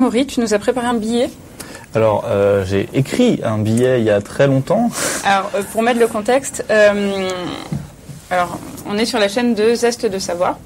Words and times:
Maury, 0.00 0.26
tu 0.26 0.40
nous 0.40 0.54
as 0.54 0.58
préparé 0.58 0.86
un 0.86 0.94
billet. 0.94 1.28
Alors, 1.94 2.24
euh, 2.26 2.64
j'ai 2.64 2.88
écrit 2.94 3.40
un 3.44 3.58
billet 3.58 4.00
il 4.00 4.06
y 4.06 4.10
a 4.10 4.22
très 4.22 4.46
longtemps. 4.46 4.88
Alors, 5.24 5.50
euh, 5.54 5.62
pour 5.72 5.82
mettre 5.82 6.00
le 6.00 6.06
contexte, 6.06 6.64
euh, 6.70 7.28
alors, 8.30 8.58
on 8.86 8.96
est 8.96 9.04
sur 9.04 9.18
la 9.18 9.28
chaîne 9.28 9.54
de 9.54 9.74
Zeste 9.74 10.06
de 10.06 10.18
Savoir. 10.18 10.58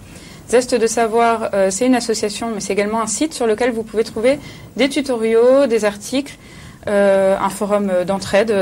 Zeste 0.48 0.76
de 0.76 0.86
Savoir, 0.86 1.50
euh, 1.52 1.68
c'est 1.70 1.84
une 1.84 1.96
association, 1.96 2.52
mais 2.54 2.60
c'est 2.60 2.74
également 2.74 3.02
un 3.02 3.08
site 3.08 3.34
sur 3.34 3.48
lequel 3.48 3.72
vous 3.72 3.82
pouvez 3.82 4.04
trouver 4.04 4.38
des 4.76 4.88
tutoriaux, 4.88 5.66
des 5.66 5.84
articles, 5.84 6.36
un 6.86 7.48
forum 7.48 7.90
d'entraide 8.06 8.54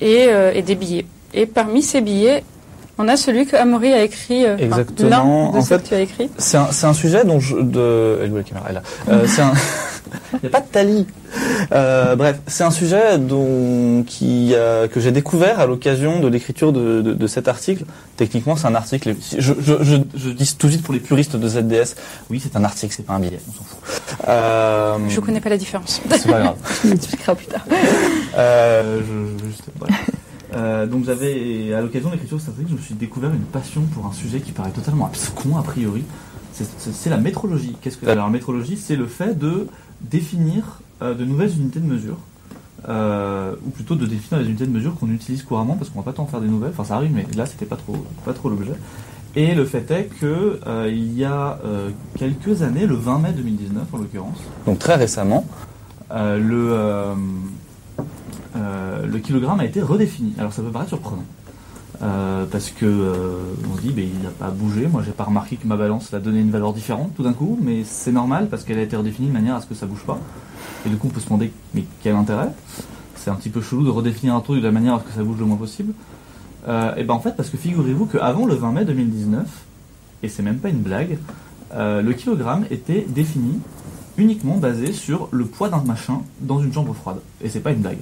et, 0.00 0.28
et 0.54 0.62
des 0.62 0.74
billets. 0.74 1.06
Et 1.32 1.46
parmi 1.46 1.82
ces 1.82 2.02
billets, 2.02 2.44
on 2.98 3.08
a 3.08 3.16
celui 3.16 3.46
que 3.46 3.56
Amaury 3.56 3.92
a 3.92 4.02
écrit. 4.02 4.44
euh, 4.44 4.56
Exactement. 4.58 5.52
de 5.52 5.58
En 5.58 5.62
fait, 5.62 5.82
que 5.82 5.88
tu 5.88 5.94
as 5.94 6.00
écrit. 6.00 6.28
C'est 6.38 6.56
un, 6.58 6.68
c'est 6.72 6.86
un 6.86 6.94
sujet 6.94 7.24
dont 7.24 7.40
je... 7.40 7.56
De... 7.56 8.18
Elle 8.22 8.28
est 8.30 8.32
où 8.32 8.36
la 8.36 8.42
caméra 8.42 8.66
Elle 8.68 8.76
est 8.76 8.78
là. 8.78 8.82
Euh, 9.14 9.26
c'est 9.28 9.42
un... 9.42 9.52
Il 10.32 10.38
n'y 10.42 10.46
a 10.48 10.50
pas 10.50 10.60
de 10.62 10.66
tali. 10.66 11.06
Euh, 11.72 12.16
bref, 12.16 12.38
c'est 12.46 12.64
un 12.64 12.70
sujet 12.70 13.18
dont, 13.18 14.02
qui, 14.06 14.52
euh, 14.54 14.88
que 14.88 15.00
j'ai 15.00 15.10
découvert 15.12 15.60
à 15.60 15.66
l'occasion 15.66 16.18
de 16.20 16.28
l'écriture 16.28 16.72
de, 16.72 17.02
de, 17.02 17.12
de 17.12 17.26
cet 17.26 17.46
article. 17.46 17.84
Techniquement, 18.16 18.56
c'est 18.56 18.66
un 18.66 18.74
article. 18.74 19.14
Je, 19.38 19.52
je, 19.58 19.74
je, 19.82 19.96
je 20.16 20.30
dis 20.30 20.56
tout 20.58 20.66
de 20.68 20.72
suite 20.72 20.82
pour 20.84 20.94
les 20.94 21.00
puristes 21.00 21.36
de 21.36 21.46
ZDS, 21.46 21.94
oui, 22.30 22.40
c'est 22.42 22.56
un 22.56 22.64
article, 22.64 22.94
c'est 22.96 23.04
pas 23.04 23.12
un 23.14 23.20
billet, 23.20 23.38
on 23.50 23.52
s'en 23.52 23.64
fout. 23.64 23.78
Euh, 24.28 24.96
Je 25.10 25.20
connais 25.20 25.40
pas 25.40 25.50
la 25.50 25.58
différence. 25.58 26.00
C'est 26.10 26.30
pas 26.30 26.40
grave. 26.40 26.56
Tu 26.80 26.86
m'expliqueras 26.88 27.34
plus 27.34 27.46
tard. 27.46 27.66
Euh, 28.38 29.00
je, 29.00 29.46
juste, 29.46 29.62
voilà. 29.78 29.94
Euh, 30.54 30.86
donc 30.86 31.04
j'avais, 31.04 31.72
à 31.74 31.80
l'occasion 31.80 32.08
de 32.08 32.14
l'écriture 32.14 32.38
article, 32.38 32.68
je 32.68 32.74
me 32.74 32.80
suis 32.80 32.94
découvert 32.94 33.30
une 33.32 33.40
passion 33.40 33.82
pour 33.92 34.06
un 34.06 34.12
sujet 34.12 34.40
qui 34.40 34.52
paraît 34.52 34.70
totalement 34.70 35.06
abscon 35.06 35.56
a 35.58 35.62
priori. 35.62 36.04
C'est- 36.52 37.10
la 37.10 37.18
métrologie. 37.18 37.76
Qu'est-ce 37.80 37.98
que 37.98 38.06
Alors 38.06 38.26
la 38.26 38.32
métrologie, 38.32 38.76
c'est 38.76 38.96
le 38.96 39.06
fait 39.06 39.38
de 39.38 39.68
définir 40.00 40.80
euh, 41.02 41.14
de 41.14 41.24
nouvelles 41.24 41.52
unités 41.56 41.78
de 41.78 41.86
mesure, 41.86 42.16
euh, 42.88 43.54
ou 43.64 43.70
plutôt 43.70 43.94
de 43.94 44.06
définir 44.06 44.40
les 44.42 44.48
unités 44.48 44.66
de 44.66 44.72
mesure 44.72 44.96
qu'on 44.98 45.10
utilise 45.10 45.42
couramment, 45.44 45.74
parce 45.76 45.90
qu'on 45.90 46.00
va 46.00 46.04
pas 46.04 46.12
tant 46.12 46.26
faire 46.26 46.40
des 46.40 46.48
nouvelles. 46.48 46.70
Enfin 46.72 46.82
ça 46.84 46.96
arrive, 46.96 47.12
mais 47.14 47.26
là 47.36 47.46
c'était 47.46 47.66
pas 47.66 47.76
trop, 47.76 47.96
pas 48.24 48.32
trop 48.32 48.48
l'objet. 48.48 48.72
Et 49.36 49.54
le 49.54 49.64
fait 49.64 49.88
est 49.92 50.06
que 50.20 50.58
il 50.88 51.16
y 51.16 51.24
a 51.24 51.58
quelques 52.16 52.62
années, 52.62 52.86
le 52.86 52.96
20 52.96 53.18
mai 53.20 53.32
2019 53.36 53.84
en 53.92 53.98
l'occurrence, 53.98 54.38
donc 54.66 54.80
très 54.80 54.96
récemment, 54.96 55.46
le 56.10 57.14
le 58.54 59.18
kilogramme 59.18 59.60
a 59.60 59.64
été 59.64 59.80
redéfini. 59.82 60.34
Alors 60.38 60.52
ça 60.52 60.62
peut 60.62 60.70
paraître 60.70 60.90
surprenant. 60.90 61.24
Euh, 62.00 62.46
parce 62.46 62.70
que 62.70 62.86
euh, 62.86 63.40
on 63.68 63.76
se 63.76 63.82
dit 63.82 63.90
ben, 63.90 64.06
il 64.06 64.22
n'a 64.22 64.30
pas 64.30 64.50
bougé, 64.50 64.86
moi 64.86 65.02
j'ai 65.04 65.10
pas 65.10 65.24
remarqué 65.24 65.56
que 65.56 65.66
ma 65.66 65.76
balance 65.76 66.14
a 66.14 66.20
donné 66.20 66.38
une 66.38 66.50
valeur 66.52 66.72
différente 66.72 67.12
tout 67.16 67.24
d'un 67.24 67.32
coup, 67.32 67.58
mais 67.60 67.82
c'est 67.82 68.12
normal 68.12 68.46
parce 68.48 68.62
qu'elle 68.62 68.78
a 68.78 68.82
été 68.82 68.94
redéfinie 68.94 69.26
de 69.28 69.32
manière 69.32 69.56
à 69.56 69.60
ce 69.60 69.66
que 69.66 69.74
ça 69.74 69.86
bouge 69.86 70.04
pas. 70.06 70.18
Et 70.86 70.90
du 70.90 70.96
coup 70.96 71.08
on 71.08 71.10
peut 71.10 71.18
se 71.18 71.26
demander 71.26 71.50
mais 71.74 71.84
quel 72.02 72.14
intérêt? 72.14 72.50
C'est 73.16 73.30
un 73.30 73.34
petit 73.34 73.48
peu 73.48 73.60
chelou 73.60 73.84
de 73.84 73.90
redéfinir 73.90 74.36
un 74.36 74.40
truc 74.40 74.60
de 74.60 74.66
la 74.66 74.70
manière 74.70 74.94
à 74.94 75.00
ce 75.00 75.04
que 75.06 75.12
ça 75.12 75.24
bouge 75.24 75.38
le 75.40 75.46
moins 75.46 75.56
possible. 75.56 75.92
Euh, 76.68 76.94
et 76.94 77.02
ben 77.02 77.14
en 77.14 77.20
fait 77.20 77.34
parce 77.36 77.50
que 77.50 77.56
figurez-vous 77.56 78.06
qu'avant 78.06 78.46
le 78.46 78.54
20 78.54 78.72
mai 78.72 78.84
2019, 78.84 79.46
et 80.22 80.28
c'est 80.28 80.42
même 80.44 80.58
pas 80.58 80.68
une 80.68 80.82
blague, 80.82 81.18
euh, 81.74 82.00
le 82.00 82.12
kilogramme 82.12 82.64
était 82.70 83.06
défini 83.08 83.58
uniquement 84.16 84.56
basé 84.56 84.92
sur 84.92 85.28
le 85.32 85.46
poids 85.46 85.68
d'un 85.68 85.82
machin 85.82 86.22
dans 86.40 86.60
une 86.60 86.72
chambre 86.72 86.94
froide. 86.94 87.18
Et 87.42 87.48
c'est 87.48 87.60
pas 87.60 87.72
une 87.72 87.80
blague. 87.80 87.98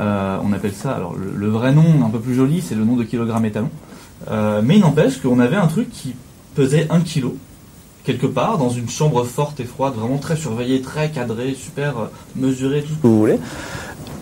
Euh, 0.00 0.38
on 0.42 0.52
appelle 0.52 0.72
ça, 0.72 0.92
alors 0.92 1.14
le, 1.14 1.48
vrai 1.48 1.72
nom 1.72 2.04
un 2.04 2.10
peu 2.10 2.18
plus 2.18 2.34
joli, 2.34 2.62
c'est 2.66 2.74
le 2.74 2.84
nom 2.84 2.96
de 2.96 3.04
kilogramme 3.04 3.44
étalon. 3.44 3.70
Euh, 4.30 4.60
mais 4.64 4.76
il 4.76 4.80
n'empêche 4.80 5.20
qu'on 5.20 5.38
avait 5.40 5.56
un 5.56 5.66
truc 5.66 5.90
qui 5.90 6.14
pesait 6.54 6.86
1 6.90 7.00
kilo, 7.00 7.36
quelque 8.04 8.26
part, 8.26 8.56
dans 8.58 8.70
une 8.70 8.88
chambre 8.88 9.24
forte 9.24 9.60
et 9.60 9.64
froide, 9.64 9.94
vraiment 9.94 10.18
très 10.18 10.36
surveillée, 10.36 10.80
très 10.80 11.10
cadrée, 11.10 11.54
super 11.54 11.98
euh, 11.98 12.04
mesurée, 12.36 12.82
tout 12.82 12.94
ce 12.94 13.02
que 13.02 13.06
vous 13.06 13.18
voulez. 13.18 13.38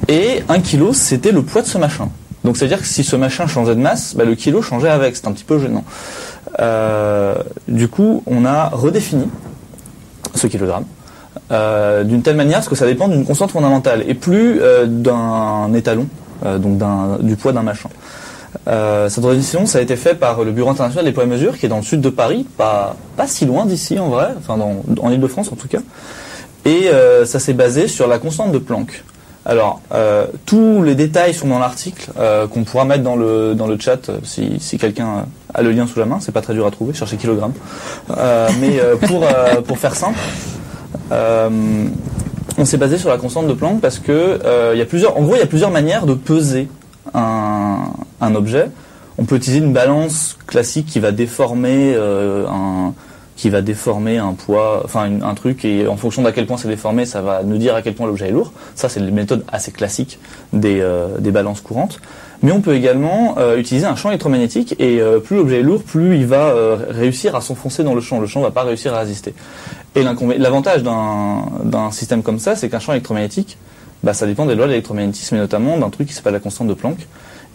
Et 0.09 0.43
1 0.49 0.61
kilo, 0.61 0.93
c'était 0.93 1.33
le 1.33 1.43
poids 1.43 1.63
de 1.63 1.67
ce 1.67 1.79
machin. 1.79 2.09
Donc 2.45 2.57
c'est-à-dire 2.57 2.81
que 2.81 2.87
si 2.87 3.05
ce 3.05 3.17
machin 3.17 3.47
changeait 3.47 3.75
de 3.77 3.81
masse, 3.81 4.15
bah, 4.17 4.25
le 4.25 4.35
kilo 4.35 4.63
changeait 4.63 4.89
avec, 4.89 5.17
c'est 5.17 5.27
un 5.27 5.33
petit 5.33 5.45
peu 5.45 5.59
gênant. 5.61 5.85
Du 7.69 7.89
coup, 7.89 8.23
on 8.27 8.45
a 8.45 8.69
redéfini 8.69 9.27
ce 10.35 10.47
kilogramme. 10.47 10.85
Euh, 11.51 12.05
d'une 12.05 12.23
telle 12.23 12.37
manière 12.37 12.59
parce 12.59 12.69
que 12.69 12.75
ça 12.75 12.87
dépend 12.87 13.09
d'une 13.09 13.25
constante 13.25 13.51
fondamentale 13.51 14.05
et 14.07 14.15
plus 14.15 14.61
euh, 14.61 14.87
d'un 14.87 15.73
étalon, 15.75 16.07
euh, 16.45 16.59
donc 16.59 16.79
du 17.23 17.37
poids 17.37 17.53
d'un 17.53 17.63
machin. 17.63 17.89
Euh, 18.67 19.09
cette 19.09 19.25
redéfinition, 19.25 19.65
ça 19.67 19.79
a 19.79 19.81
été 19.81 19.97
fait 19.97 20.15
par 20.15 20.45
le 20.45 20.53
Bureau 20.53 20.71
international 20.71 21.07
des 21.07 21.13
poids 21.13 21.25
et 21.25 21.27
mesures, 21.27 21.57
qui 21.57 21.67
est 21.67 21.69
dans 21.71 21.79
le 21.79 21.83
sud 21.83 22.01
de 22.01 22.11
Paris, 22.11 22.47
pas, 22.57 22.97
pas 23.17 23.27
si 23.27 23.47
loin 23.47 23.65
d'ici 23.65 23.99
en 23.99 24.09
vrai, 24.09 24.29
enfin 24.39 24.57
dans, 24.59 24.83
en 25.03 25.11
Ile-de-France 25.11 25.51
en 25.53 25.57
tout 25.57 25.69
cas. 25.69 25.81
Et 26.65 26.91
ça 27.25 27.39
s'est 27.39 27.55
basé 27.55 27.89
sur 27.89 28.07
la 28.07 28.19
constante 28.19 28.53
de 28.53 28.59
Planck. 28.59 29.03
Alors, 29.47 29.81
tous 30.45 30.83
les 30.83 30.95
détails 30.95 31.33
sont 31.33 31.49
dans 31.49 31.59
l'article 31.59 32.11
qu'on 32.53 32.65
pourra 32.65 32.85
mettre 32.85 33.05
dans 33.05 33.17
le, 33.17 33.55
dans 33.55 33.67
le 33.67 33.79
chat 33.79 34.11
si, 34.23 34.59
si 34.61 34.77
quelqu'un 34.77 35.25
a 35.55 35.63
le 35.63 35.71
lien 35.71 35.87
sous 35.87 35.99
la 35.99 36.05
main. 36.05 36.19
C'est 36.21 36.33
pas 36.33 36.43
très 36.43 36.53
dur 36.53 36.67
à 36.67 36.71
trouver, 36.71 36.93
cherchez 36.93 37.17
kilogramme. 37.17 37.55
Mais 38.61 38.81
pour, 39.07 39.25
pour 39.67 39.79
faire 39.79 39.95
simple, 39.95 40.19
on 41.11 42.65
s'est 42.65 42.77
basé 42.77 42.99
sur 42.99 43.09
la 43.09 43.19
constante 43.19 43.47
de 43.47 43.53
Planck 43.53 43.81
parce 43.81 43.99
que 43.99 44.13
euh, 44.45 44.75
y 44.77 44.81
a 44.81 44.85
plusieurs, 44.85 45.17
en 45.17 45.23
gros, 45.23 45.37
il 45.37 45.39
y 45.39 45.43
a 45.43 45.47
plusieurs 45.47 45.71
manières 45.71 46.07
de 46.07 46.15
peser 46.15 46.69
un, 47.15 47.79
un 48.21 48.35
objet. 48.35 48.71
On 49.17 49.25
peut 49.25 49.37
utiliser 49.37 49.65
une 49.65 49.73
balance 49.73 50.37
classique 50.47 50.87
qui 50.87 51.01
va 51.01 51.13
déformer 51.13 51.95
euh, 51.95 52.47
un 52.49 52.95
qui 53.39 53.51
va 53.51 53.63
déformer 53.63 54.19
un 54.19 54.35
poids, 54.35 54.83
enfin 54.85 55.09
un 55.23 55.35
truc 55.35 55.65
et 55.65 55.87
en 55.87 55.97
fonction 55.97 56.23
d'à 56.23 56.33
quel 56.33 56.45
point 56.45 56.57
c'est 56.57 56.67
déformé, 56.67 57.07
ça 57.07 57.23
va 57.23 57.45
nous 57.45 57.57
dire 57.57 57.77
à 57.77 57.83
quel 57.83 57.95
point 57.95 58.09
l'objet 58.09 58.29
est 58.29 58.33
lourd. 58.33 58.53
Ça, 58.75 58.89
c'est 58.89 58.99
une 58.99 59.13
méthode 59.13 59.45
assez 59.47 59.71
classique 59.71 60.19
des, 60.53 60.81
euh, 60.81 61.19
des 61.21 61.31
balances 61.31 61.61
courantes. 61.61 62.01
Mais 62.43 62.51
on 62.51 62.61
peut 62.61 62.75
également 62.75 63.37
euh, 63.39 63.57
utiliser 63.57 63.87
un 63.87 63.95
champ 63.95 64.11
électromagnétique 64.11 64.75
et 64.81 65.01
euh, 65.01 65.21
plus 65.21 65.37
l'objet 65.37 65.61
est 65.61 65.63
lourd, 65.63 65.85
plus 65.85 66.17
il 66.17 66.27
va 66.27 66.49
euh, 66.49 66.77
réussir 66.91 67.37
à 67.37 67.41
s'enfoncer 67.41 67.85
dans 67.85 67.95
le 67.95 68.01
champ. 68.01 68.19
Le 68.19 68.27
champ 68.27 68.41
va 68.41 68.51
pas 68.51 68.65
réussir 68.65 68.93
à 68.93 69.01
résister. 69.01 69.35
Et 69.95 70.03
l'avantage 70.03 70.83
d'un 70.83 71.45
d'un 71.63 71.93
système 71.93 72.23
comme 72.25 72.41
ça, 72.41 72.57
c'est 72.57 72.69
qu'un 72.69 72.81
champ 72.81 72.93
électromagnétique, 72.93 73.57
bah, 74.03 74.15
ça 74.15 74.27
dépend 74.27 74.47
des 74.47 74.57
lois 74.57 74.67
de 74.67 74.71
l'électromagnétisme 74.71 75.37
et 75.37 75.39
notamment 75.39 75.79
d'un 75.79 75.91
truc 75.91 76.09
qui 76.09 76.15
s'appelle 76.15 76.35
la 76.35 76.41
constante 76.41 76.69
de 76.69 76.75
Planck 76.75 76.99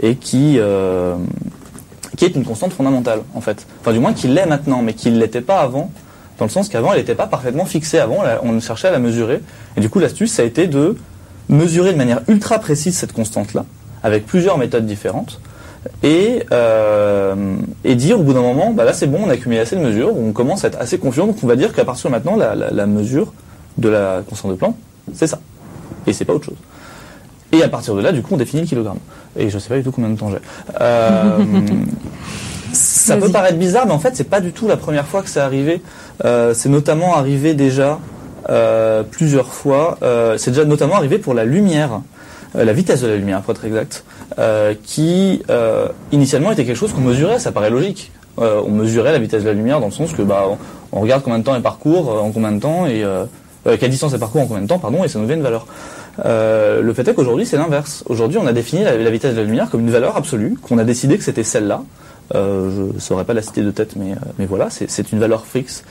et 0.01 0.15
qui 0.15 0.55
euh, 0.59 1.15
qui 2.17 2.25
est 2.25 2.35
une 2.35 2.43
constante 2.45 2.73
fondamentale 2.73 3.21
en 3.35 3.41
fait. 3.41 3.65
Enfin 3.81 3.91
du 3.93 3.99
moins 3.99 4.13
qui 4.13 4.27
l'est 4.27 4.45
maintenant, 4.45 4.81
mais 4.81 4.93
qui 4.93 5.09
ne 5.11 5.19
l'était 5.19 5.41
pas 5.41 5.59
avant, 5.61 5.91
dans 6.39 6.45
le 6.45 6.51
sens 6.51 6.69
qu'avant 6.69 6.91
elle 6.93 6.99
n'était 6.99 7.15
pas 7.15 7.27
parfaitement 7.27 7.65
fixée. 7.65 7.99
Avant 7.99 8.19
on 8.43 8.59
cherchait 8.59 8.87
à 8.87 8.91
la 8.91 8.99
mesurer. 8.99 9.41
Et 9.77 9.81
du 9.81 9.89
coup 9.89 9.99
l'astuce 9.99 10.31
ça 10.31 10.41
a 10.43 10.45
été 10.45 10.67
de 10.67 10.97
mesurer 11.49 11.91
de 11.93 11.97
manière 11.97 12.21
ultra 12.27 12.59
précise 12.59 12.95
cette 12.97 13.13
constante 13.13 13.53
là, 13.53 13.65
avec 14.03 14.25
plusieurs 14.25 14.57
méthodes 14.57 14.85
différentes. 14.85 15.39
Et, 16.01 16.43
euh, 16.53 17.35
et 17.83 17.95
dire 17.95 18.17
au 18.17 18.23
bout 18.23 18.33
d'un 18.33 18.41
moment, 18.41 18.71
bah 18.71 18.85
là 18.85 18.93
c'est 18.93 19.05
bon, 19.07 19.19
on 19.25 19.29
a 19.29 19.33
accumulé 19.33 19.59
assez 19.59 19.75
de 19.75 19.81
mesures, 19.81 20.15
on 20.17 20.31
commence 20.31 20.63
à 20.63 20.69
être 20.69 20.79
assez 20.79 20.97
confiant, 20.97 21.27
donc 21.27 21.35
on 21.43 21.47
va 21.47 21.57
dire 21.57 21.73
qu'à 21.73 21.83
partir 21.83 22.09
de 22.09 22.15
maintenant, 22.15 22.37
la, 22.37 22.55
la- 22.55 22.71
la 22.71 22.85
mesure 22.85 23.33
de 23.77 23.89
la 23.89 24.21
constante 24.29 24.51
de 24.51 24.55
Planck, 24.55 24.75
c'est 25.13 25.27
ça. 25.27 25.39
Et 26.07 26.13
c'est 26.13 26.23
pas 26.23 26.31
autre 26.33 26.45
chose. 26.45 26.55
Et 27.53 27.63
à 27.63 27.69
partir 27.69 27.93
de 27.95 28.01
là, 28.01 28.11
du 28.11 28.21
coup, 28.21 28.33
on 28.33 28.37
définit 28.37 28.63
le 28.63 28.67
kilogramme. 28.67 28.97
Et 29.37 29.49
je 29.49 29.59
sais 29.59 29.69
pas 29.69 29.77
du 29.77 29.83
tout 29.83 29.91
combien 29.91 30.09
de 30.09 30.17
temps 30.17 30.29
j'ai. 30.31 30.39
Euh, 30.81 31.37
ça 32.73 33.15
peut 33.17 33.29
paraître 33.29 33.57
bizarre, 33.57 33.85
mais 33.85 33.93
en 33.93 33.99
fait, 33.99 34.15
c'est 34.15 34.29
pas 34.29 34.41
du 34.41 34.51
tout 34.51 34.67
la 34.67 34.77
première 34.77 35.05
fois 35.05 35.21
que 35.21 35.29
c'est 35.29 35.39
arrivé. 35.39 35.81
Euh, 36.25 36.53
c'est 36.55 36.69
notamment 36.69 37.15
arrivé 37.15 37.53
déjà 37.53 37.99
euh, 38.49 39.03
plusieurs 39.03 39.53
fois. 39.53 39.99
Euh, 40.01 40.37
c'est 40.37 40.51
déjà 40.51 40.65
notamment 40.65 40.95
arrivé 40.95 41.19
pour 41.19 41.35
la 41.35 41.45
lumière, 41.45 42.01
euh, 42.55 42.65
la 42.65 42.73
vitesse 42.73 43.01
de 43.01 43.07
la 43.07 43.17
lumière, 43.17 43.41
pour 43.41 43.53
être 43.53 43.65
exact, 43.65 44.03
euh, 44.39 44.73
qui 44.83 45.43
euh, 45.51 45.87
initialement 46.11 46.51
était 46.51 46.65
quelque 46.65 46.77
chose 46.77 46.91
qu'on 46.91 47.01
mesurait. 47.01 47.37
Ça 47.37 47.51
paraît 47.51 47.69
logique. 47.69 48.11
Euh, 48.39 48.61
on 48.65 48.71
mesurait 48.71 49.11
la 49.11 49.19
vitesse 49.19 49.43
de 49.43 49.47
la 49.47 49.53
lumière 49.53 49.79
dans 49.79 49.85
le 49.85 49.91
sens 49.91 50.11
que 50.11 50.23
bah, 50.23 50.45
on, 50.49 50.57
on 50.91 51.01
regarde 51.01 51.21
combien 51.23 51.37
de 51.39 51.43
temps 51.43 51.55
elle 51.55 51.61
parcourt, 51.61 52.11
euh, 52.11 52.19
en 52.19 52.31
combien 52.31 52.51
de 52.51 52.59
temps 52.59 52.87
et 52.87 53.03
euh, 53.03 53.25
euh, 53.67 53.77
quelle 53.79 53.89
distance 53.89 54.13
elle 54.13 54.19
parcourt 54.19 54.41
en 54.41 54.47
combien 54.47 54.63
de 54.63 54.67
temps, 54.67 54.79
pardon, 54.79 55.03
et 55.03 55.07
ça 55.07 55.19
nous 55.19 55.25
donne 55.25 55.37
une 55.37 55.43
valeur. 55.43 55.65
Euh, 56.19 56.81
le 56.81 56.93
fait 56.93 57.07
est 57.07 57.13
qu'aujourd'hui 57.13 57.45
c'est 57.45 57.57
l'inverse. 57.57 58.03
Aujourd'hui 58.07 58.37
on 58.37 58.45
a 58.45 58.53
défini 58.53 58.83
la, 58.83 59.09
vitesse 59.09 59.33
de 59.33 59.39
la 59.39 59.45
lumière 59.45 59.69
comme 59.69 59.81
une 59.81 59.89
valeur 59.89 60.15
absolue, 60.15 60.57
qu'on 60.61 60.77
a 60.77 60.83
décidé 60.83 61.17
que 61.17 61.23
c'était 61.23 61.43
celle-là. 61.43 61.83
Euh, 62.35 62.69
je 62.75 62.93
ne 62.95 62.99
saurais 62.99 63.25
pas 63.25 63.33
la 63.33 63.41
citer 63.41 63.61
de 63.61 63.71
tête, 63.71 63.95
mais, 63.95 64.13
euh, 64.13 64.15
mais 64.39 64.45
voilà, 64.45 64.69
c'est 64.69 65.11
une 65.11 65.19
valeur 65.19 65.45
fixe. 65.45 65.83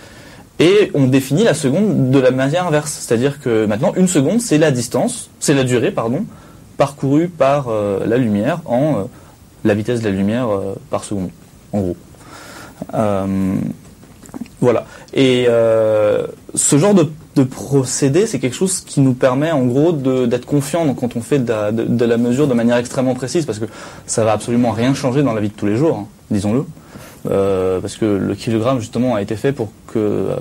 Et 0.58 0.90
on 0.94 1.06
définit 1.06 1.44
la 1.44 1.54
seconde 1.54 2.10
de 2.10 2.18
la 2.18 2.30
manière 2.30 2.66
inverse, 2.66 2.92
c'est-à-dire 2.92 3.40
que 3.40 3.66
maintenant 3.66 3.92
une 3.96 4.06
seconde 4.06 4.40
c'est 4.40 4.58
la 4.58 4.70
distance, 4.70 5.30
c'est 5.40 5.54
la 5.54 5.64
durée, 5.64 5.90
pardon, 5.90 6.24
parcourue 6.76 7.28
par 7.28 7.68
la 7.70 8.16
lumière 8.16 8.60
en 8.66 9.08
la 9.64 9.74
vitesse 9.74 10.00
de 10.00 10.04
la 10.04 10.14
lumière 10.14 10.48
par 10.90 11.04
seconde, 11.04 11.30
en 11.72 11.80
gros. 11.80 11.96
Voilà. 14.60 14.86
Et 15.14 15.46
ce 16.54 16.78
genre 16.78 16.94
de, 16.94 17.10
de 17.34 17.44
procédé, 17.44 18.26
c'est 18.26 18.38
quelque 18.38 18.56
chose 18.56 18.80
qui 18.80 19.00
nous 19.00 19.14
permet 19.14 19.50
en 19.50 19.64
gros 19.64 19.92
d'être 19.92 20.44
confiant 20.44 20.92
quand 20.94 21.16
on 21.16 21.22
fait 21.22 21.38
de 21.38 22.04
la, 22.04 22.16
mesure 22.18 22.46
de 22.46 22.54
manière 22.54 22.76
extrêmement 22.76 23.14
précise, 23.14 23.46
parce 23.46 23.58
que 23.58 23.64
ça 24.06 24.24
va 24.24 24.32
absolument 24.32 24.70
rien 24.70 24.92
changer 24.92 25.22
dans 25.22 25.32
la 25.32 25.40
vie 25.40 25.48
de 25.48 25.54
tous 25.54 25.66
les 25.66 25.76
jours, 25.76 25.96
hein, 25.96 26.06
disons-le. 26.30 26.64
Euh, 27.30 27.80
parce 27.80 27.96
que 27.96 28.04
le 28.04 28.34
kilogramme 28.34 28.80
justement 28.80 29.14
a 29.14 29.22
été 29.22 29.36
fait 29.36 29.52
pour 29.52 29.68
que 29.86 29.98
euh, 29.98 30.36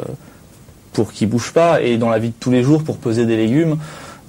pour 0.94 1.14
qu'il 1.14 1.30
bouge 1.30 1.52
pas. 1.54 1.82
Et 1.82 1.98
dans 1.98 2.10
la 2.10 2.20
vie 2.20 2.30
de 2.30 2.36
tous 2.40 2.52
les 2.52 2.64
jours, 2.64 2.84
pour 2.84 2.98
peser 2.98 3.26
des 3.26 3.38
légumes, 3.38 3.78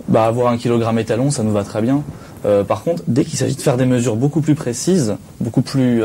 bah, 0.06 0.26
avoir 0.26 0.52
un 0.52 0.58
kilogramme 0.58 0.98
étalon, 0.98 1.30
ça 1.30 1.42
nous 1.42 1.50
va 1.50 1.64
très 1.64 1.82
bien. 1.82 2.02
Euh, 2.44 2.62
par 2.62 2.84
contre, 2.84 3.02
dès 3.08 3.24
qu'il 3.24 3.38
s'agit 3.38 3.56
de 3.56 3.60
faire 3.60 3.76
des 3.76 3.86
mesures 3.86 4.16
beaucoup 4.16 4.42
plus 4.42 4.54
précises, 4.54 5.16
beaucoup 5.40 5.62
plus, 5.62 6.02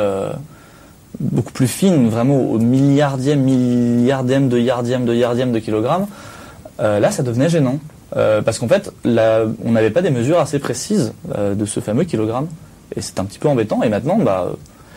beaucoup 1.20 1.52
plus 1.52 1.68
fines, 1.68 2.10
vraiment 2.10 2.40
au 2.40 2.58
milliardième, 2.58 3.42
milliardième 3.42 4.50
de 4.50 4.58
yardième 4.58 5.06
de 5.06 5.14
yardième 5.14 5.52
de 5.52 5.60
kilogramme, 5.60 6.08
euh, 6.80 7.00
là, 7.00 7.12
ça 7.12 7.24
devenait 7.24 7.50
gênant. 7.50 7.80
Euh, 8.16 8.42
parce 8.42 8.60
qu'en 8.60 8.68
fait, 8.68 8.92
on 9.06 9.72
n'avait 9.72 9.90
pas 9.90 10.02
des 10.02 10.12
mesures 10.12 10.40
assez 10.40 10.60
précises 10.60 11.14
euh, 11.38 11.56
de 11.56 11.66
ce 11.66 11.80
fameux 11.80 12.04
kilogramme. 12.04 12.48
Et 12.96 13.02
c'est 13.02 13.20
un 13.20 13.26
petit 13.26 13.40
peu 13.40 13.48
embêtant. 13.48 13.84
Et 13.84 13.90
maintenant, 13.90 14.18
bah, 14.18 14.52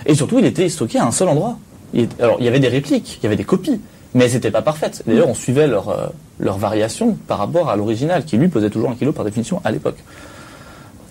et 0.07 0.15
surtout, 0.15 0.39
il 0.39 0.45
était 0.45 0.69
stocké 0.69 0.99
à 0.99 1.07
un 1.07 1.11
seul 1.11 1.29
endroit. 1.29 1.59
Il 1.93 2.09
alors, 2.21 2.37
il 2.39 2.45
y 2.45 2.49
avait 2.49 2.61
des 2.61 2.69
répliques, 2.69 3.19
il 3.21 3.25
y 3.25 3.27
avait 3.27 3.37
des 3.37 3.45
copies, 3.45 3.81
mais 4.15 4.27
elles 4.27 4.35
n'étaient 4.35 4.53
pas 4.53 4.63
parfaites. 4.63 5.03
D'ailleurs, 5.07 5.29
on 5.29 5.35
suivait 5.35 5.67
leur, 5.67 6.13
leur 6.39 6.57
variation 6.57 7.19
par 7.27 7.39
rapport 7.39 7.69
à 7.69 7.75
l'original, 7.75 8.25
qui 8.25 8.37
lui 8.37 8.49
pesait 8.49 8.71
toujours 8.71 8.91
un 8.91 8.95
kilo 8.95 9.13
par 9.13 9.25
définition 9.25 9.61
à 9.65 9.73
l'époque. 9.73 9.99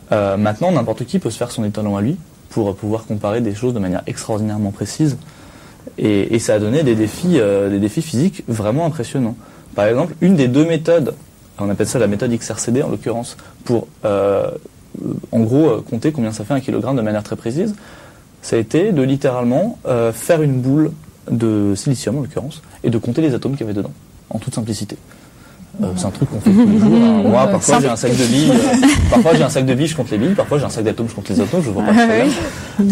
Maintenant, 0.10 0.72
n'importe 0.72 1.04
qui 1.04 1.20
peut 1.20 1.30
se 1.30 1.38
faire 1.38 1.52
son 1.52 1.66
étalon 1.66 1.98
à 1.98 2.02
lui 2.02 2.18
pour 2.50 2.74
pouvoir 2.76 3.06
comparer 3.06 3.42
des 3.42 3.54
choses 3.54 3.74
de 3.74 3.80
manière 3.80 4.02
extraordinairement 4.08 4.72
précise. 4.72 5.18
Et, 5.98 6.34
et 6.34 6.40
ça 6.40 6.56
a 6.56 6.60
donné 6.60 6.84
des 6.84 6.96
défis, 6.96 7.40
des 7.70 7.80
défis 7.80 8.02
physiques 8.02 8.44
vraiment 8.48 8.86
impressionnants. 8.86 9.36
Par 9.80 9.88
exemple, 9.88 10.14
une 10.20 10.36
des 10.36 10.50
deux 10.50 10.66
méthodes, 10.66 11.14
on 11.58 11.70
appelle 11.70 11.88
ça 11.88 12.00
la 12.00 12.08
méthode 12.08 12.38
XRCD 12.38 12.84
en 12.84 12.90
l'occurrence, 12.90 13.38
pour 13.64 13.88
euh, 14.04 14.52
en 15.32 15.40
gros 15.40 15.70
euh, 15.70 15.82
compter 15.90 16.12
combien 16.12 16.34
ça 16.34 16.44
fait 16.44 16.54
un 16.54 16.60
kilogramme 16.60 16.98
de 16.98 17.02
manière 17.02 17.24
très 17.24 17.38
précise, 17.38 17.74
ça 18.42 18.58
a 18.58 18.60
été 18.60 18.92
de 18.92 19.02
littéralement 19.02 19.80
euh, 19.88 20.12
faire 20.12 20.42
une 20.42 20.60
boule 20.60 20.92
de 21.32 21.76
silicium 21.78 22.18
en 22.18 22.22
l'occurrence 22.24 22.62
et 22.84 22.90
de 22.90 22.98
compter 22.98 23.22
les 23.22 23.34
atomes 23.34 23.54
qu'il 23.54 23.62
y 23.62 23.64
avait 23.64 23.74
dedans, 23.74 23.94
en 24.32 24.38
toute 24.40 24.54
simplicité. 24.54 24.98
Euh, 25.82 25.86
c'est 25.96 26.08
un 26.08 26.12
truc 26.12 26.30
qu'on 26.30 26.42
fait 26.42 26.52
tous 26.52 26.68
les 26.68 26.78
jours. 26.78 26.90
hein. 27.02 27.22
Moi, 27.24 27.48
parfois 27.48 27.80
j'ai 27.80 27.88
un 27.88 27.96
sac 27.96 28.12
de 28.12 28.26
billes, 28.26 28.52
euh, 28.52 28.88
parfois 29.12 29.34
j'ai 29.36 29.44
un 29.44 29.50
sac 29.50 29.66
de 29.66 29.74
billes, 29.76 29.88
je 29.88 29.96
compte 29.96 30.12
les 30.12 30.18
billes, 30.18 30.36
parfois 30.36 30.58
j'ai 30.60 30.66
un 30.66 30.70
sac 30.70 30.84
d'atomes, 30.84 31.08
je 31.08 31.16
compte 31.16 31.30
les 31.30 31.40
atomes, 31.40 31.62
je 31.64 31.70
vois 31.70 31.84
pas 31.84 31.92
le 31.94 31.98
problème. 31.98 32.30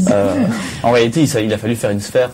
Euh, 0.10 0.36
en 0.84 0.92
réalité, 0.92 1.22
il, 1.24 1.44
il 1.48 1.52
a 1.54 1.58
fallu 1.58 1.76
faire 1.76 1.90
une 1.90 2.00
sphère 2.00 2.30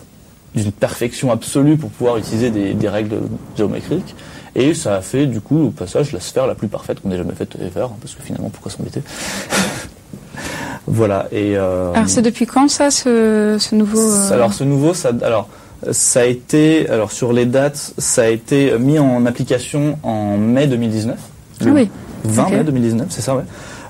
d'une 0.54 0.70
perfection 0.70 1.32
absolue 1.32 1.76
pour 1.76 1.90
pouvoir 1.90 2.18
utiliser 2.18 2.50
des, 2.50 2.74
des 2.74 2.88
règles 2.88 3.16
géométriques. 3.56 4.14
Et 4.56 4.74
ça 4.74 4.94
a 4.96 5.00
fait 5.00 5.26
du 5.26 5.40
coup 5.40 5.66
au 5.66 5.70
passage 5.70 6.12
la 6.12 6.20
sphère 6.20 6.46
la 6.46 6.54
plus 6.54 6.68
parfaite 6.68 7.00
qu'on 7.00 7.10
ait 7.10 7.16
jamais 7.16 7.34
faite 7.34 7.56
ever, 7.60 7.82
hein, 7.82 7.96
parce 8.00 8.14
que 8.14 8.22
finalement 8.22 8.50
pourquoi 8.50 8.70
s'embêter 8.70 9.02
Voilà. 10.86 11.26
Et 11.32 11.56
euh, 11.56 11.92
Alors 11.92 12.08
c'est 12.08 12.22
depuis 12.22 12.46
quand 12.46 12.68
ça, 12.70 12.90
ce, 12.90 13.56
ce 13.58 13.74
nouveau 13.74 14.00
euh, 14.00 14.32
alors 14.32 14.52
ce 14.52 14.64
nouveau, 14.64 14.92
ça, 14.94 15.12
alors 15.22 15.48
ça 15.92 16.20
a 16.20 16.24
été, 16.24 16.88
alors 16.88 17.10
sur 17.12 17.32
les 17.32 17.46
dates, 17.46 17.94
ça 17.98 18.22
a 18.22 18.26
été 18.28 18.78
mis 18.78 18.98
en 18.98 19.24
application 19.26 19.98
en 20.02 20.36
mai 20.36 20.66
2019. 20.66 21.16
Ah 21.60 21.64
oui. 21.72 21.90
20 22.24 22.42
Ok. 22.44 22.50
mai 22.52 22.64
2019, 22.64 23.06
c'est 23.10 23.22
ça, 23.22 23.34
ouais. 23.36 23.42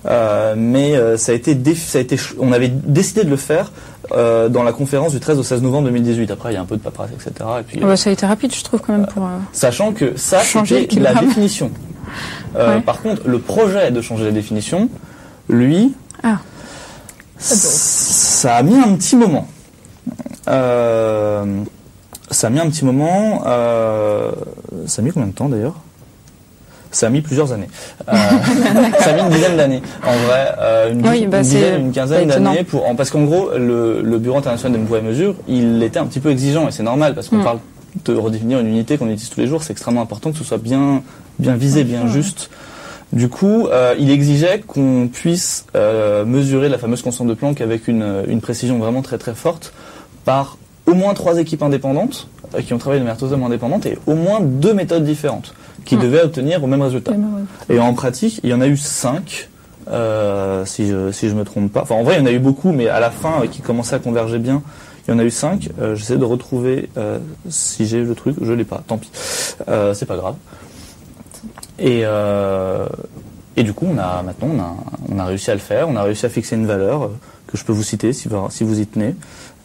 Euh, 0.06 0.54
mais 0.56 0.94
ça 1.16 1.32
a 1.32 1.34
été, 1.34 1.56
ça 1.74 1.98
a 1.98 2.00
été, 2.00 2.16
on 2.38 2.52
avait 2.52 2.68
décidé 2.68 3.24
de 3.24 3.30
le 3.30 3.36
faire 3.36 3.72
euh, 4.12 4.48
dans 4.48 4.62
la 4.62 4.72
conférence 4.72 5.12
du 5.12 5.20
13 5.20 5.38
au 5.38 5.42
16 5.42 5.62
novembre 5.62 5.86
2018. 5.88 6.30
Après, 6.30 6.52
il 6.52 6.54
y 6.54 6.56
a 6.56 6.60
un 6.60 6.64
peu 6.66 6.76
de 6.76 6.82
paperasse, 6.82 7.10
etc. 7.12 7.32
Et 7.60 7.62
puis, 7.62 7.80
ah 7.82 7.86
bah, 7.86 7.96
ça 7.96 8.10
a 8.10 8.12
été 8.12 8.26
rapide, 8.26 8.54
je 8.54 8.62
trouve 8.62 8.80
quand 8.80 8.92
même 8.92 9.06
pour. 9.06 9.24
euh, 9.24 9.28
Sachant 9.52 9.92
que 9.92 10.16
ça, 10.16 10.40
c'était 10.40 11.00
la 11.00 11.14
définition. 11.14 11.70
Euh, 12.56 12.76
Ouais. 12.76 12.80
Par 12.82 13.02
contre, 13.02 13.22
le 13.26 13.40
projet 13.40 13.90
de 13.90 14.00
changer 14.00 14.26
la 14.26 14.30
définition, 14.30 14.88
lui, 15.48 15.94
Ah. 16.22 16.36
ça 17.38 18.54
a 18.56 18.62
mis 18.62 18.76
un 18.78 18.94
petit 18.94 19.16
moment. 19.16 19.48
Ça 20.46 21.42
a 22.46 22.50
mis 22.50 22.60
un 22.60 22.68
petit 22.70 22.84
moment. 22.84 23.42
ça 23.44 25.00
a 25.00 25.02
mis 25.02 25.10
combien 25.10 25.28
de 25.28 25.32
temps 25.34 25.48
d'ailleurs? 25.48 25.74
Ça 26.94 27.06
a 27.08 27.10
mis 27.10 27.20
plusieurs 27.20 27.52
années. 27.52 27.68
Euh, 28.08 28.12
ça 29.00 29.10
a 29.10 29.12
mis 29.14 29.20
une 29.22 29.28
dizaine 29.30 29.56
d'années. 29.56 29.82
En 30.06 30.12
vrai, 30.26 30.54
euh, 30.60 30.92
une, 30.92 31.06
Oui, 31.06 31.26
bah, 31.26 31.38
une 31.38 31.42
dizaine, 31.42 31.80
une 31.86 31.92
quinzaine 31.92 32.28
d'années 32.28 32.64
pour 32.64 32.88
en- 32.88 32.94
parce 32.94 33.10
qu'en 33.10 33.24
gros, 33.24 33.50
le, 33.56 34.00
le 34.02 34.18
Bureau 34.18 34.38
international 34.38 34.80
des 34.80 34.86
poids 34.86 34.98
et 34.98 35.02
mesures, 35.02 35.34
il 35.48 35.82
était 35.82 35.98
un 35.98 36.06
petit 36.06 36.20
peu 36.20 36.30
exigeant 36.30 36.68
et 36.68 36.70
c'est 36.70 36.82
normal 36.82 37.14
parce 37.14 37.28
qu'on 37.28 37.36
Mm. 37.38 37.44
parle 37.44 37.58
de 38.06 38.14
redéfinir 38.14 38.58
une 38.60 38.66
unité 38.68 38.96
qu'on 38.98 39.06
utilise 39.08 39.28
tous 39.30 39.40
les 39.40 39.46
jours. 39.46 39.62
C'est 39.62 39.72
extrêmement 39.72 40.02
important 40.02 40.32
que 40.32 40.38
ce 40.38 40.44
soit 40.44 40.58
bien, 40.58 41.02
bien 41.38 41.54
visé, 41.54 41.84
bien 41.84 42.06
juste. 42.08 42.50
Du 43.12 43.28
coup, 43.28 43.68
euh, 43.68 43.94
il 43.98 44.10
exigeait 44.10 44.62
qu'on 44.66 45.08
puisse 45.12 45.66
euh, 45.76 46.24
mesurer 46.24 46.68
la 46.68 46.78
fameuse 46.78 47.02
constante 47.02 47.28
de 47.28 47.34
Planck 47.34 47.60
avec 47.60 47.86
une, 47.86 48.24
une 48.26 48.40
précision 48.40 48.78
vraiment 48.78 49.02
très 49.02 49.18
très 49.18 49.34
forte 49.34 49.72
par 50.24 50.56
au 50.86 50.94
moins 50.94 51.14
trois 51.14 51.38
équipes 51.38 51.62
indépendantes 51.62 52.28
qui 52.62 52.72
ont 52.74 52.78
travaillé 52.78 53.00
de 53.00 53.04
manière 53.06 53.18
totalement 53.18 53.46
indépendante 53.46 53.86
et 53.86 53.98
au 54.06 54.14
moins 54.14 54.40
deux 54.40 54.74
méthodes 54.74 55.04
différentes 55.04 55.54
qui 55.84 55.96
Mm. 55.96 56.00
devaient 56.00 56.22
obtenir 56.22 56.62
au 56.64 56.66
même 56.66 56.82
résultat. 56.82 57.12
Et 57.68 57.78
en 57.78 57.92
pratique, 57.94 58.40
il 58.42 58.50
y 58.50 58.54
en 58.54 58.60
a 58.60 58.66
eu 58.66 58.76
cinq, 58.76 59.48
euh, 59.90 60.64
si 60.64 60.88
je 60.88 61.10
si 61.12 61.28
je 61.28 61.34
me 61.34 61.44
trompe 61.44 61.70
pas. 61.72 61.82
Enfin, 61.82 61.94
en 61.96 62.02
vrai, 62.02 62.14
il 62.16 62.20
y 62.20 62.22
en 62.22 62.26
a 62.26 62.32
eu 62.32 62.38
beaucoup, 62.38 62.72
mais 62.72 62.88
à 62.88 63.00
la 63.00 63.10
fin, 63.10 63.42
euh, 63.42 63.46
qui 63.46 63.60
commençaient 63.60 63.96
à 63.96 63.98
converger 63.98 64.38
bien, 64.38 64.62
il 65.06 65.10
y 65.12 65.14
en 65.14 65.18
a 65.18 65.24
eu 65.24 65.30
cinq. 65.30 65.68
Euh, 65.80 65.94
J'essaie 65.94 66.16
de 66.16 66.24
retrouver 66.24 66.88
euh, 66.96 67.18
si 67.50 67.86
j'ai 67.86 68.02
le 68.02 68.14
truc. 68.14 68.36
Je 68.40 68.52
l'ai 68.52 68.64
pas. 68.64 68.82
Tant 68.86 68.96
pis. 68.96 69.10
Euh, 69.68 69.92
C'est 69.92 70.06
pas 70.06 70.16
grave. 70.16 70.36
Et 71.78 72.00
euh, 72.04 72.86
et 73.56 73.62
du 73.62 73.72
coup, 73.72 73.86
on 73.88 73.98
a 73.98 74.22
maintenant, 74.22 74.48
on 74.56 74.60
a 74.60 74.74
on 75.14 75.18
a 75.18 75.24
réussi 75.26 75.50
à 75.50 75.54
le 75.54 75.60
faire. 75.60 75.88
On 75.88 75.96
a 75.96 76.02
réussi 76.02 76.24
à 76.26 76.28
fixer 76.28 76.56
une 76.56 76.66
valeur 76.66 77.02
euh, 77.04 77.08
que 77.54 77.58
je 77.60 77.64
peux 77.64 77.72
vous 77.72 77.82
citer 77.84 78.12
si 78.12 78.26
vous 78.28 78.36
si 78.50 78.64
vous 78.64 78.80
y 78.80 78.86
tenez. 78.86 79.14